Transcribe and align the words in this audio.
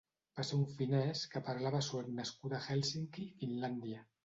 Va 0.37 0.45
ser 0.47 0.55
un 0.59 0.63
finès 0.79 1.21
que 1.35 1.41
parlava 1.51 1.83
suec 1.89 2.11
nascut 2.23 2.57
a 2.57 2.65
Helsinki, 2.71 3.29
Finlàndia. 3.43 4.05